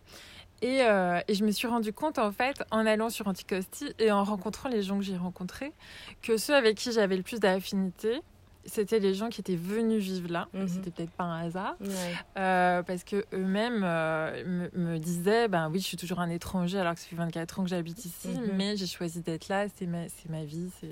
Et, 0.62 0.82
euh, 0.82 1.20
et 1.28 1.34
je 1.34 1.44
me 1.44 1.52
suis 1.52 1.68
rendu 1.68 1.94
compte, 1.94 2.18
en 2.18 2.32
fait, 2.32 2.64
en 2.72 2.86
allant 2.86 3.10
sur 3.10 3.28
Anticosti 3.28 3.94
et 4.00 4.12
en 4.12 4.24
rencontrant 4.24 4.70
les 4.70 4.82
gens 4.82 4.98
que 4.98 5.04
j'ai 5.04 5.18
rencontrés, 5.18 5.74
que 6.22 6.38
ceux 6.38 6.56
avec 6.56 6.78
qui 6.78 6.92
j'avais 6.92 7.18
le 7.18 7.24
plus 7.24 7.40
d'affinité, 7.40 8.22
c'était 8.68 9.00
les 9.00 9.14
gens 9.16 9.30
qui 9.30 9.42
étaient 9.42 9.56
venus 9.56 10.04
vivre 10.04 10.32
là. 10.32 10.48
Mhm. 10.54 10.68
C'était 10.68 10.92
peut-être 10.92 11.12
pas 11.12 11.24
un 11.24 11.46
hasard. 11.48 11.76
Ouais. 11.82 11.90
Euh, 12.38 12.84
parce 12.84 13.04
que 13.04 13.26
eux-mêmes 13.34 13.82
euh, 13.84 14.70
me, 14.76 14.80
me 14.94 14.98
disaient 15.00 15.48
ben 15.48 15.70
oui 15.72 15.80
je 15.80 15.86
suis 15.86 15.98
toujours 15.98 16.20
un 16.20 16.30
étranger 16.30 16.78
alors 16.80 16.94
que 16.94 17.00
ça 17.00 17.08
fait 17.08 17.16
24 17.16 17.60
ans 17.60 17.64
que 17.64 17.70
j'habite 17.70 18.06
ici 18.06 18.28
Mhm. 18.28 18.52
mais 18.56 18.78
j'ai 18.78 18.86
choisi 18.88 19.22
d'être 19.22 19.48
là 19.48 19.66
c'est 19.76 19.86
ma, 19.88 20.04
ma 20.30 20.44
vie 20.44 20.70
c'est 20.80 20.92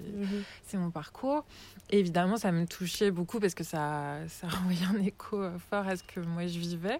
c'est 0.66 0.78
mon 0.78 0.90
parcours 0.90 1.46
et 1.90 2.00
évidemment 2.00 2.38
ça 2.38 2.52
me 2.52 2.66
touchait 2.66 3.12
beaucoup 3.12 3.40
parce 3.40 3.54
que 3.54 3.64
ça 3.64 4.18
ça 4.28 4.48
renvoyait 4.56 4.86
un 4.86 5.02
écho 5.04 5.42
euh, 5.42 5.58
fort 5.70 5.88
à 5.88 5.96
ce 5.98 6.04
que 6.04 6.20
moi 6.22 6.48
je 6.48 6.58
vivais 6.60 7.00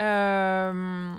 Euh, 0.00 1.14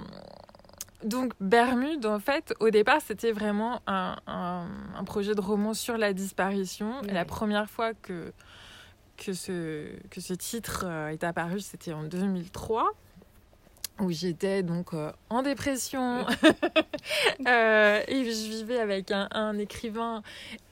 donc 1.04 1.34
Bermude 1.40 2.06
en 2.06 2.20
fait 2.20 2.54
au 2.60 2.70
départ 2.70 3.00
c'était 3.06 3.32
vraiment 3.32 3.82
un, 3.88 4.16
un, 4.28 4.66
un 4.98 5.04
projet 5.06 5.34
de 5.36 5.42
roman 5.42 5.74
sur 5.74 5.98
la 5.98 6.14
disparition 6.14 7.02
et 7.04 7.12
la 7.14 7.26
première 7.26 7.70
fois 7.70 7.94
que 7.94 8.34
que 9.20 9.34
ce, 9.34 9.96
que 10.10 10.22
ce 10.22 10.34
titre 10.34 10.86
euh, 10.86 11.10
est 11.10 11.24
apparu, 11.24 11.60
c'était 11.60 11.94
en 11.94 12.04
2003, 12.04 12.90
où 14.00 14.12
j'étais 14.12 14.64
donc 14.64 14.94
euh, 14.94 15.12
en 15.30 15.42
dépression 15.42 16.26
Euh, 17.48 18.02
et 18.08 18.26
je 18.26 18.50
vivais 18.50 18.80
avec 18.80 19.12
un, 19.12 19.28
un 19.32 19.58
écrivain 19.58 20.22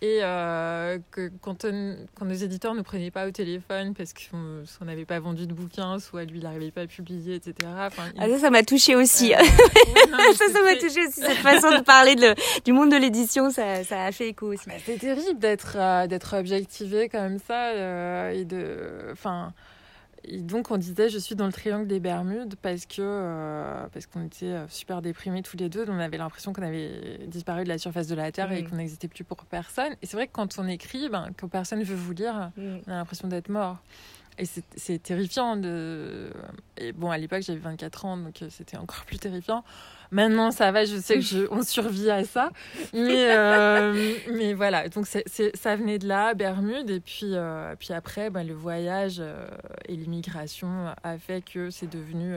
et 0.01 0.19
euh, 0.21 0.99
que 1.11 1.31
quand, 1.41 1.63
on- 1.65 1.95
quand 2.15 2.25
nos 2.25 2.33
éditeurs 2.33 2.73
ne 2.75 2.81
prenaient 2.81 3.11
pas 3.11 3.27
au 3.27 3.31
téléphone 3.31 3.93
parce 3.95 4.13
qu'on 4.13 4.85
n'avait 4.85 5.05
pas 5.05 5.19
vendu 5.19 5.47
de 5.47 5.53
bouquins, 5.53 5.99
soit 5.99 6.25
lui 6.25 6.39
il 6.39 6.43
n'arrivait 6.43 6.71
pas 6.71 6.81
à 6.81 6.87
publier, 6.87 7.35
etc. 7.35 7.53
Enfin, 7.79 8.03
il- 8.15 8.21
Ah, 8.21 8.27
ça, 8.29 8.39
ça 8.39 8.49
m'a 8.49 8.63
touché 8.63 8.95
aussi. 8.95 9.33
Ouais, 9.37 10.11
non, 10.11 10.17
mais 10.17 10.33
ça, 10.33 10.45
ça 10.51 10.61
m'a 10.61 10.75
touché 10.75 11.07
aussi. 11.07 11.21
Cette 11.21 11.37
façon 11.37 11.71
de 11.77 11.81
parler 11.83 12.15
de, 12.15 12.35
du 12.65 12.73
monde 12.73 12.91
de 12.91 12.97
l'édition, 12.97 13.49
ça, 13.49 13.83
ça 13.83 14.03
a 14.05 14.11
fait 14.11 14.29
écho 14.29 14.47
aussi. 14.53 14.67
Bah, 14.67 14.75
c'est 14.85 14.99
terrible 14.99 15.39
d'être 15.39 16.07
d'être 16.07 16.37
objectivé 16.37 17.07
comme 17.09 17.39
ça 17.39 18.31
et 18.33 18.43
de 18.45 19.09
enfin 19.13 19.53
et 20.27 20.41
donc 20.41 20.71
on 20.71 20.77
disait 20.77 21.09
je 21.09 21.17
suis 21.17 21.35
dans 21.35 21.45
le 21.45 21.51
triangle 21.51 21.87
des 21.87 21.99
Bermudes 21.99 22.55
parce 22.61 22.85
que 22.85 23.01
euh, 23.01 23.87
parce 23.93 24.05
qu'on 24.05 24.25
était 24.25 24.45
euh, 24.45 24.67
super 24.69 25.01
déprimés 25.01 25.41
tous 25.41 25.57
les 25.57 25.69
deux. 25.69 25.85
On 25.87 25.99
avait 25.99 26.17
l'impression 26.17 26.53
qu'on 26.53 26.63
avait 26.63 27.19
disparu 27.27 27.63
de 27.63 27.69
la 27.69 27.77
surface 27.77 28.07
de 28.07 28.15
la 28.15 28.31
terre 28.31 28.51
et 28.51 28.61
Mm. 28.63 28.69
qu'on 28.69 28.75
n'existait 28.77 29.07
plus 29.07 29.23
pour 29.23 29.37
personne. 29.45 29.93
Et 30.01 30.05
c'est 30.05 30.17
vrai 30.17 30.27
que 30.27 30.33
quand 30.33 30.59
on 30.59 30.67
écrit 30.67 31.09
ben 31.09 31.29
que 31.37 31.45
personne 31.45 31.81
veut 31.83 31.95
vous 31.95 32.13
lire 32.13 32.51
on 32.57 32.91
a 32.91 32.95
l'impression 32.95 33.27
d'être 33.27 33.49
mort 33.49 33.77
et 34.39 34.45
c'est- 34.45 35.01
terrifiant 35.01 35.55
de 35.57 36.31
et 36.77 36.91
bon 36.91 37.09
à 37.09 37.17
l'époque 37.17 37.41
j'avais 37.41 37.59
24 37.59 38.05
ans 38.05 38.17
donc 38.17 38.41
euh, 38.41 38.47
c'était 38.51 38.77
encore 38.77 39.03
plus 39.05 39.17
terrifiant 39.17 39.63
maintenant 40.11 40.51
ça 40.51 40.71
va 40.71 40.85
je 40.85 40.95
sais 40.97 41.15
que 41.15 41.21
je, 41.21 41.47
on 41.51 41.63
survit 41.63 42.09
à 42.11 42.23
ça 42.23 42.51
mais 42.93 43.31
euh, 43.35 44.13
mais 44.33 44.53
voilà 44.53 44.89
donc 44.89 45.07
ça 45.07 45.75
venait 45.75 45.97
de 45.99 46.07
là 46.07 46.33
Bermude 46.35 46.89
et 46.89 46.99
puis 46.99 47.31
euh, 47.33 47.75
puis 47.79 47.93
après 47.93 48.29
ben, 48.29 48.45
le 48.45 48.53
voyage 48.53 49.17
euh, 49.19 49.47
et 49.87 49.95
l'immigration 49.95 50.93
a 51.03 51.17
fait 51.17 51.43
que 51.43 51.69
c'est 51.71 51.89
devenu 51.89 52.35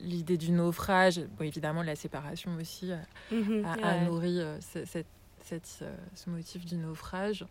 l'idée 0.00 0.36
du 0.36 0.50
naufrage 0.52 1.20
bon 1.38 1.44
évidemment 1.44 1.82
la 1.82 1.96
séparation 1.96 2.50
aussi 2.60 2.90
Mhm. 3.32 3.64
a, 3.64 3.76
Ouais. 3.76 4.04
nourri 4.04 4.40
ce, 4.60 4.84
cette- 4.84 5.06
cette, 5.42 5.66
ce 6.14 6.28
motif 6.28 6.66
du 6.66 6.76
naufrage. 6.76 7.46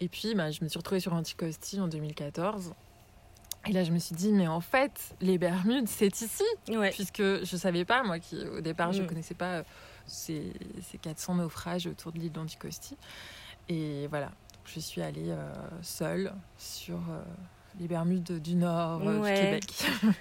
Et 0.00 0.08
puis, 0.08 0.34
bah, 0.34 0.50
je 0.50 0.62
me 0.62 0.68
suis 0.68 0.78
retrouvée 0.78 1.00
sur 1.00 1.12
Anticosti 1.14 1.80
en 1.80 1.88
2014. 1.88 2.74
Et 3.68 3.72
là, 3.72 3.82
je 3.82 3.90
me 3.92 3.98
suis 3.98 4.14
dit, 4.14 4.32
mais 4.32 4.46
en 4.46 4.60
fait, 4.60 5.14
les 5.20 5.38
Bermudes, 5.38 5.88
c'est 5.88 6.20
ici. 6.20 6.44
Ouais. 6.68 6.90
Puisque 6.90 7.22
je 7.22 7.56
savais 7.56 7.84
pas, 7.84 8.02
moi, 8.04 8.18
qui 8.20 8.36
au 8.46 8.60
départ, 8.60 8.92
je 8.92 9.02
Mm. 9.02 9.06
connaissais 9.08 9.34
pas 9.34 9.54
euh, 9.56 9.62
ces, 10.06 10.52
ces 10.90 10.98
400 10.98 11.36
naufrages 11.36 11.86
autour 11.86 12.12
de 12.12 12.18
l'île 12.18 12.30
d'Anticosti. 12.32 12.96
Et 13.68 14.06
voilà, 14.08 14.30
je 14.66 14.78
suis 14.78 15.02
allée 15.02 15.30
euh, 15.30 15.52
seule 15.82 16.32
sur 16.58 16.96
euh, 17.10 17.22
les 17.80 17.88
Bermudes 17.88 18.40
du 18.40 18.54
Nord 18.54 19.02
Ouais. 19.04 19.34
du 19.34 19.40
Québec. 19.40 19.84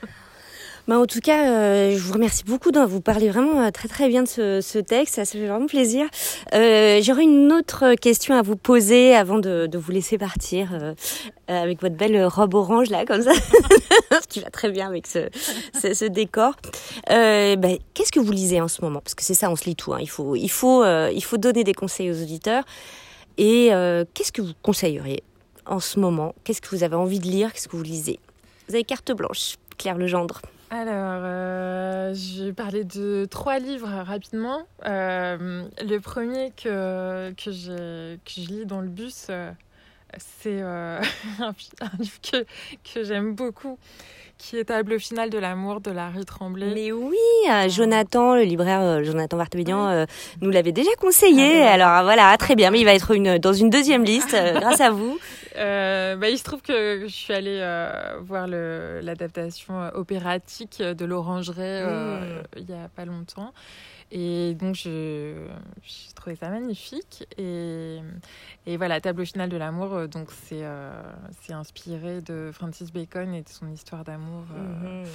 Bah, 0.87 0.99
en 0.99 1.07
tout 1.07 1.19
cas, 1.19 1.49
euh, 1.49 1.91
je 1.95 1.97
vous 1.97 2.13
remercie 2.13 2.43
beaucoup 2.43 2.69
de 2.71 2.79
vous 2.79 3.01
parler 3.01 3.29
vraiment 3.29 3.59
euh, 3.65 3.71
très 3.71 3.87
très 3.87 4.07
bien 4.07 4.21
de 4.21 4.27
ce, 4.27 4.61
ce 4.61 4.77
texte. 4.77 5.15
Ça 5.15 5.25
fait 5.25 5.43
vraiment 5.47 5.65
plaisir. 5.65 6.05
Euh, 6.53 6.99
J'aurais 7.01 7.23
une 7.23 7.51
autre 7.51 7.95
question 7.95 8.35
à 8.35 8.43
vous 8.43 8.55
poser 8.55 9.15
avant 9.15 9.39
de, 9.39 9.67
vous 9.75 9.91
laisser 9.91 10.19
partir 10.19 10.69
avec 11.47 11.81
votre 11.81 11.95
belle 11.95 12.23
robe 12.25 12.53
orange 12.53 12.89
là, 12.91 13.03
comme 13.03 13.23
ça, 13.23 13.31
qui 14.29 14.41
va 14.41 14.51
très 14.51 14.69
bien 14.69 14.87
avec 14.87 15.07
ce, 15.07 15.27
ce, 15.81 15.95
ce 15.95 16.05
décor. 16.05 16.53
Bah, 17.09 17.55
Qu'est-ce 17.95 18.11
que 18.11 18.19
vous 18.19 18.31
lisez 18.31 18.61
en 18.61 18.67
ce 18.67 18.81
moment? 18.83 18.99
Parce 19.01 19.15
que 19.15 19.23
c'est 19.23 19.33
ça, 19.33 19.49
on 19.49 19.55
se 19.55 19.65
lit 19.65 19.75
tout. 19.75 19.93
hein. 19.93 19.99
Il 20.01 20.09
faut, 20.09 20.35
il 20.35 20.49
faut, 20.49 20.85
il 20.85 21.23
faut 21.23 21.37
donner 21.37 21.63
des 21.63 21.73
conseils 21.73 22.11
aux 22.11 22.21
auditeurs. 22.21 22.63
Et 23.39 23.69
qu'est-ce 24.13 24.31
que 24.31 24.43
vous 24.43 24.53
conseilleriez 24.61 25.23
en 25.65 25.79
ce 25.79 25.99
moment? 25.99 26.35
Qu'est-ce 26.43 26.61
que 26.61 26.69
vous 26.75 26.83
avez 26.83 26.95
envie 26.95 27.19
de 27.19 27.25
lire? 27.25 27.51
Qu'est-ce 27.53 27.67
que 27.67 27.75
vous 27.75 27.81
lisez? 27.83 28.19
Vous 28.69 28.75
avez 28.75 28.83
carte 28.83 29.11
blanche, 29.11 29.55
Claire 29.79 29.97
Legendre. 29.97 30.41
Alors, 30.71 31.21
euh, 31.23 32.13
je 32.15 32.45
vais 32.45 32.53
parler 32.53 32.83
de 32.83 33.25
trois 33.29 33.59
livres 33.59 33.87
rapidement. 33.87 34.65
Euh, 34.85 35.63
le 35.79 35.97
premier 35.99 36.51
que, 36.51 37.31
que, 37.33 38.15
que 38.15 38.31
je 38.31 38.47
lis 38.47 38.65
dans 38.65 38.81
le 38.81 38.87
bus, 38.87 39.27
euh, 39.29 39.51
c'est 40.17 40.61
euh, 40.61 40.99
un, 41.39 41.53
livre 41.99 42.19
que, 42.21 42.45
que 42.93 43.03
j'aime 43.03 43.35
beaucoup, 43.35 43.77
qui 44.37 44.57
est 44.57 44.65
Tableau 44.65 44.99
final 44.99 45.29
de 45.29 45.37
l'amour 45.37 45.81
de 45.81 45.91
Larry 45.91 46.25
Tremblay. 46.25 46.73
Mais 46.73 46.91
oui, 46.91 47.15
euh, 47.49 47.69
Jonathan, 47.69 48.35
le 48.35 48.43
libraire 48.43 48.81
euh, 48.81 49.03
Jonathan 49.03 49.37
Oui. 49.37 49.93
euh, 49.93 50.05
nous 50.41 50.49
l'avait 50.51 50.71
déjà 50.71 50.91
conseillé. 50.99 51.61
Ah, 51.63 51.73
Alors 51.73 52.03
voilà, 52.03 52.35
très 52.37 52.55
bien, 52.55 52.71
mais 52.71 52.79
il 52.79 52.85
va 52.85 52.93
être 52.93 53.11
une, 53.11 53.37
dans 53.37 53.53
une 53.53 53.69
deuxième 53.69 54.03
liste 54.03 54.35
grâce 54.55 54.81
à 54.81 54.89
vous. 54.91 55.17
Euh, 55.57 56.15
bah, 56.15 56.29
il 56.29 56.37
se 56.37 56.43
trouve 56.43 56.61
que 56.61 57.01
je 57.03 57.13
suis 57.13 57.33
allée 57.33 57.59
euh, 57.61 58.17
voir 58.21 58.47
l'adaptation 58.47 59.89
opératique 59.93 60.81
de 60.81 61.05
l'Orangerie 61.05 61.61
euh, 61.61 62.41
il 62.57 62.69
y 62.69 62.73
a 62.73 62.89
pas 62.93 63.05
longtemps. 63.05 63.53
Et 64.11 64.53
donc, 64.53 64.75
je, 64.75 65.47
j'ai 65.83 66.13
trouvé 66.13 66.35
ça 66.35 66.49
magnifique. 66.49 67.27
Et, 67.37 67.99
et 68.65 68.77
voilà, 68.77 69.01
Tableau 69.01 69.25
final 69.25 69.49
de 69.49 69.57
l'amour, 69.57 69.93
euh, 69.93 70.07
donc 70.07 70.29
c'est, 70.31 70.63
euh, 70.63 70.91
inspiré 71.49 72.21
de 72.21 72.51
Francis 72.53 72.93
Bacon 72.93 73.33
et 73.33 73.41
de 73.41 73.49
son 73.49 73.67
histoire 73.71 74.03
d'amour 74.03 74.43
euh, 74.55 75.05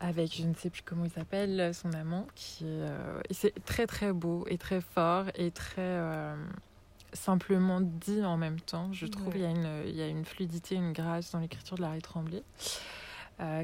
avec, 0.00 0.34
je 0.34 0.44
ne 0.46 0.54
sais 0.54 0.70
plus 0.70 0.82
comment 0.82 1.04
il 1.04 1.10
s'appelle, 1.10 1.72
son 1.74 1.92
amant. 1.92 2.26
Qui, 2.34 2.64
euh, 2.64 3.20
c'est 3.30 3.54
très 3.64 3.86
très 3.86 4.12
beau 4.12 4.46
et 4.48 4.58
très 4.58 4.80
fort 4.80 5.26
et 5.34 5.50
très 5.50 5.98
simplement 7.12 7.80
dit 7.80 8.24
en 8.24 8.36
même 8.36 8.58
temps. 8.58 8.92
Je 8.92 9.06
trouve 9.06 9.28
Ouais. 9.28 9.34
il 9.36 9.42
y, 9.42 9.46
a 9.46 9.50
une, 9.50 9.82
il 9.86 9.94
y 9.96 10.02
a 10.02 10.08
une 10.08 10.24
fluidité, 10.24 10.74
une 10.74 10.92
grâce 10.92 11.30
dans 11.32 11.38
l'écriture 11.38 11.76
de 11.76 11.82
Larry 11.82 12.02
Tremblay 12.02 12.42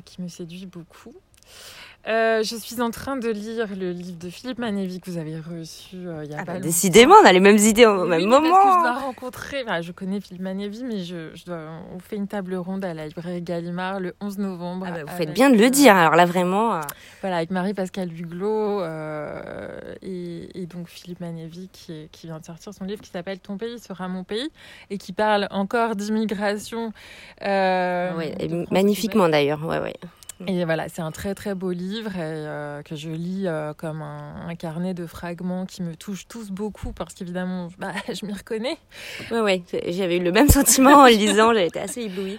qui 0.04 0.20
me 0.22 0.28
séduit 0.28 0.66
beaucoup. 0.66 1.14
Euh, 2.08 2.42
je 2.42 2.56
suis 2.56 2.80
en 2.80 2.90
train 2.90 3.18
de 3.18 3.28
lire 3.28 3.66
le 3.78 3.92
livre 3.92 4.18
de 4.18 4.30
Philippe 4.30 4.58
Manévi 4.58 5.00
que 5.00 5.10
vous 5.10 5.18
avez 5.18 5.36
reçu 5.38 5.96
euh, 5.96 6.24
il 6.24 6.30
y 6.30 6.34
a 6.34 6.38
Ah 6.40 6.44
pas 6.46 6.54
bah, 6.54 6.58
décidément, 6.60 7.14
on 7.22 7.26
a 7.26 7.32
les 7.32 7.40
mêmes 7.40 7.58
idées 7.58 7.84
au 7.84 8.04
Oui, 8.04 8.08
même 8.08 8.22
mais 8.24 8.26
Parce 8.30 8.40
que 8.42 8.48
je 8.48 8.50
moment. 8.68 8.80
dois 8.82 8.92
rencontrer, 9.00 9.62
enfin, 9.64 9.82
je 9.82 9.92
connais 9.92 10.18
Philippe 10.18 10.40
Manévi, 10.42 10.82
mais 10.82 11.04
je, 11.04 11.34
je 11.34 11.44
dois, 11.44 11.58
on 11.94 11.98
fait 11.98 12.16
une 12.16 12.26
table 12.26 12.54
ronde 12.54 12.86
à 12.86 12.94
la 12.94 13.06
librairie 13.06 13.42
Gallimard 13.42 14.00
le 14.00 14.14
11 14.22 14.38
novembre. 14.38 14.86
Ah 14.88 14.92
bah, 14.92 15.00
vous 15.06 15.14
faites 15.14 15.34
bien 15.34 15.50
de 15.50 15.58
le 15.58 15.68
dire. 15.68 15.94
Alors 15.94 16.16
là, 16.16 16.24
vraiment. 16.24 16.76
euh, 16.76 16.80
Voilà, 17.20 17.36
avec 17.36 17.50
Marie-Pascale 17.50 18.10
Huglot 18.18 18.82
et, 20.00 20.48
et 20.62 20.66
donc 20.66 20.88
Philippe 20.88 21.20
Manévi 21.20 21.68
qui, 21.70 22.08
vient 22.24 22.38
de 22.38 22.44
sortir 22.46 22.72
son 22.72 22.84
livre 22.84 23.02
qui 23.02 23.10
s'appelle 23.10 23.40
Ton 23.40 23.58
pays 23.58 23.78
sera 23.78 24.08
mon 24.08 24.24
pays 24.24 24.50
et 24.88 24.96
qui 24.96 25.12
parle 25.12 25.48
encore 25.50 25.96
d'immigration. 25.96 26.94
ouais, 27.42 28.34
magnifiquement 28.70 29.28
d'ailleurs. 29.28 29.62
Ouais, 29.66 29.78
ouais. 29.80 29.94
Et 30.46 30.64
voilà, 30.64 30.88
c'est 30.88 31.02
un 31.02 31.10
très 31.10 31.34
très 31.34 31.54
beau 31.54 31.70
livre 31.70 32.16
et, 32.16 32.20
euh, 32.20 32.82
que 32.82 32.96
je 32.96 33.10
lis 33.10 33.46
euh, 33.46 33.74
comme 33.74 34.02
un, 34.02 34.54
carnet 34.58 34.94
de 34.94 35.06
fragments 35.06 35.66
qui 35.66 35.82
me 35.82 35.94
touchent 35.94 36.26
tous 36.28 36.50
beaucoup 36.50 36.92
parce 36.92 37.14
qu'évidemment, 37.14 37.68
bah, 37.78 37.92
je 38.12 38.24
m'y 38.24 38.32
reconnais. 38.32 38.78
Ouais, 39.30 39.40
ouais. 39.40 39.62
J'avais 39.88 40.16
eu 40.16 40.22
le 40.22 40.32
même 40.32 40.48
sentiment 40.48 41.00
en 41.00 41.06
le 41.06 41.12
lisant. 41.12 41.52
J'avais 41.52 41.66
été 41.66 41.80
assez 41.80 42.02
éblouie. 42.02 42.38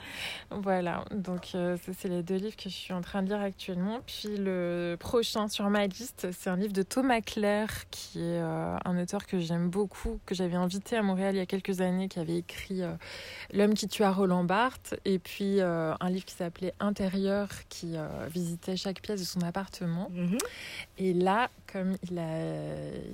Voilà, 0.52 1.06
donc 1.12 1.52
euh, 1.56 1.78
ça, 1.78 1.94
c'est 1.98 2.10
les 2.10 2.24
deux 2.24 2.36
livres 2.36 2.58
que 2.58 2.70
je 2.70 2.76
suis 2.76 2.94
en 2.94 3.02
train 3.02 3.24
de 3.24 3.30
lire 3.30 3.40
actuellement. 3.42 4.02
Puis 4.06 4.36
le 4.38 4.98
prochain 5.00 5.48
sur 5.48 5.70
ma 5.70 5.88
liste, 5.88 6.28
c'est 6.32 6.50
un 6.50 6.58
livre 6.58 6.74
de 6.74 6.84
Thomas 6.84 7.22
Claire, 7.22 7.90
qui 7.90 8.20
est 8.20 8.42
euh, 8.42 8.76
un 8.84 9.02
auteur 9.02 9.26
que 9.26 9.40
j'aime 9.40 9.70
beaucoup, 9.70 10.20
que 10.26 10.36
j'avais 10.36 10.56
invité 10.56 10.98
à 10.98 11.04
Montréal 11.04 11.36
il 11.36 11.38
y 11.38 11.42
a 11.42 11.46
quelques 11.46 11.80
années, 11.80 12.10
qui 12.10 12.20
avait 12.20 12.38
écrit 12.38 12.82
euh, 12.82 12.94
L'homme 13.54 13.74
qui 13.74 13.88
tua 13.88 14.12
Roland 14.12 14.44
Barthes, 14.44 14.96
et 15.06 15.20
puis 15.20 15.62
un 15.62 16.10
livre 16.10 16.26
qui 16.26 16.36
s'appelait 16.36 16.74
Intérieur, 16.80 17.50
qui 17.70 17.96
visitait 18.30 18.76
chaque 18.76 19.02
pièce 19.02 19.20
de 19.20 19.26
son 19.26 19.42
appartement. 19.42 20.10
Mhm. 20.12 20.38
Et 20.98 21.14
là, 21.14 21.50
comme 21.72 21.96
il 22.10 22.16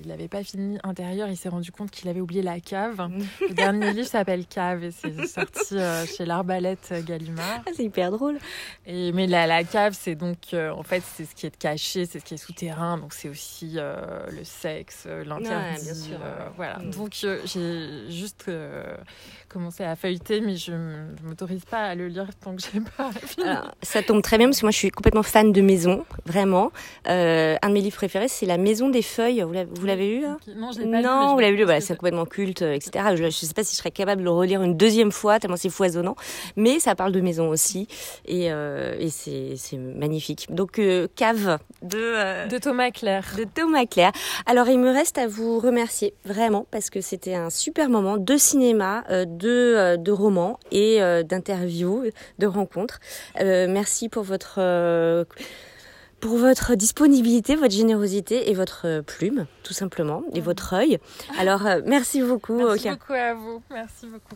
n'avait 0.08 0.28
pas 0.28 0.44
fini 0.44 0.78
intérieur, 0.84 1.28
il 1.30 1.38
s'est 1.38 1.50
rendu 1.50 1.72
compte 1.72 1.92
qu'il 1.92 2.10
avait 2.10 2.22
oublié 2.22 2.42
la 2.42 2.60
cave. 2.60 3.08
Le 3.48 3.54
dernier 3.54 3.94
livre 3.94 4.08
s'appelle 4.08 4.46
Cave 4.46 4.84
et 4.84 4.92
c'est 4.92 5.26
sorti 5.28 5.78
euh, 5.78 6.06
chez 6.06 6.26
l'Arbalète 6.26 6.94
Gallimard. 7.06 7.62
Ah, 7.66 7.70
c'est 7.76 7.84
hyper 7.84 8.12
drôle. 8.12 8.38
Et, 8.86 9.12
mais 9.12 9.28
la, 9.28 9.46
la 9.48 9.64
cave, 9.64 9.96
c'est 10.00 10.16
donc, 10.16 10.38
euh, 10.54 10.72
en 10.72 10.84
fait, 10.84 11.04
c'est 11.16 11.26
ce 11.26 11.36
qui 11.36 11.46
est 11.46 11.56
caché, 11.58 12.06
c'est 12.06 12.20
ce 12.20 12.26
qui 12.26 12.34
est 12.34 12.38
souterrain. 12.38 12.98
Donc 12.98 13.14
c'est 13.14 13.30
aussi 13.30 13.74
euh, 13.76 14.26
le 14.32 14.44
sexe, 14.44 15.04
euh, 15.08 15.24
l'interdit. 15.24 15.84
bien 15.84 15.94
sûr. 15.94 16.18
euh, 16.24 16.48
voilà. 16.56 16.80
Mm. 16.80 16.90
Donc 16.92 17.12
euh, 17.24 17.40
j'ai 17.46 18.12
juste 18.12 18.46
euh, 18.48 18.84
commencé 19.50 19.84
à 19.84 19.96
feuilleter, 19.96 20.42
mais 20.42 20.56
je 20.56 20.72
ne 20.72 21.16
m'autorise 21.24 21.66
pas 21.66 21.84
à 21.84 21.96
le 21.96 22.08
lire 22.08 22.28
tant 22.44 22.56
que 22.56 22.62
j'ai 22.62 22.80
pas 22.98 23.12
fini. 23.26 23.48
Alors, 23.48 23.72
ça 23.84 24.02
tombe 24.02 24.22
très 24.24 24.38
bien 24.38 24.48
parce 24.48 24.62
que 24.62 24.66
moi 24.66 24.72
je 24.72 24.78
suis 24.78 24.90
complètement 24.90 25.24
fan 25.24 25.52
de 25.52 25.62
maison, 25.62 26.06
vraiment. 26.26 26.72
Euh, 27.08 27.56
un 27.62 27.70
de 27.70 27.74
mes 27.74 27.82
livres 27.82 27.98
préférés, 27.98 28.28
c'est 28.28 28.46
La 28.48 28.58
Maison 28.58 28.88
des 28.89 29.01
Feuilles. 29.01 29.42
Vous 29.42 29.86
l'avez- 29.86 30.20
lu. 30.20 30.25
Non, 30.56 30.72
je 30.72 30.80
l'ai 30.80 30.86
pas 30.86 30.86
lu, 30.86 30.88
mais 30.92 31.01
Non, 31.01 31.27
je 31.30 31.34
vous 31.34 31.39
l'avez 31.39 31.58
lu, 31.58 31.63
voilà, 31.63 31.80
parce 31.80 31.86
c'est 31.86 31.96
complètement 31.98 32.25
culte, 32.25 32.62
etc. 32.62 32.92
Je 33.16 33.24
ne 33.25 33.30
sais 33.30 33.54
pas 33.54 33.63
si 33.63 33.74
je 33.74 33.77
serais 33.77 33.92
capable 33.92 34.22
de 34.22 34.25
le 34.25 34.32
relire 34.32 34.63
une 34.63 34.77
deuxième 34.77 35.12
fois, 35.12 35.39
tellement 35.39 35.58
c'est 35.58 35.70
foisonnant. 35.70 36.16
Mais 36.56 36.80
ça 36.80 36.96
parle 36.96 37.12
de 37.12 37.20
maison 37.20 37.50
aussi, 37.50 37.88
et, 38.25 38.51
euh, 38.51 38.96
et 39.00 39.10
c'est 39.10 39.77
magnifique. 39.77 40.48
Donc, 40.50 40.80
euh, 40.80 41.08
Cave 41.16 41.58
de, 41.82 41.98
euh, 42.00 42.48
De 42.48 42.58
Thomas 42.58 42.92
Claire. 42.92 43.25
de 43.38 43.44
Thomas 43.44 43.86
Claire. 43.86 44.12
Alors, 44.46 44.70
il 44.70 44.80
me 44.80 44.92
reste 44.92 45.18
à 45.18 45.27
vous 45.27 45.60
remercier, 45.60 46.13
vraiment, 46.25 46.66
parce 46.72 46.89
que 46.89 47.01
c'était 47.01 47.36
un 47.36 47.50
super 47.50 47.89
moment 47.89 48.18
de 48.18 48.38
cinéma, 48.38 49.04
de, 49.10 49.98
de 49.98 50.12
romans 50.12 50.58
et 50.72 51.00
d'interviews, 51.25 52.06
de 52.39 52.48
rencontres. 52.48 53.00
Merci 53.39 54.08
pour 54.10 54.24
votre... 54.24 54.60
pour 56.19 56.38
votre 56.38 56.75
disponibilité, 56.75 57.55
votre 57.55 57.74
générosité 57.74 58.50
et 58.50 58.53
votre 58.53 58.88
euh, 58.88 59.01
plume, 59.01 59.45
tout 59.63 59.74
simplement, 59.74 60.24
et 60.33 60.41
votre 60.41 60.74
œil. 60.74 61.00
Alors, 61.38 61.65
euh, 61.65 61.81
merci 61.86 62.21
beaucoup. 62.21 62.57
Merci 62.57 62.89
beaucoup 62.89 63.13
à 63.13 63.33
vous. 63.33 63.62
Merci 63.69 64.07
beaucoup. 64.07 64.36